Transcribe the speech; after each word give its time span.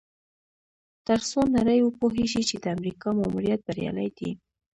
تر 1.07 1.19
څو 1.29 1.39
نړۍ 1.57 1.79
وپوهیږي 1.83 2.41
چې 2.49 2.55
د 2.59 2.65
امریکا 2.75 3.07
ماموریت 3.17 3.59
بریالی 3.67 4.09
دی. 4.17 4.31